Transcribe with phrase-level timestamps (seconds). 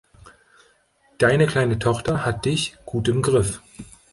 [1.19, 3.61] Deine kleine Tochter hat dich gut im Griff.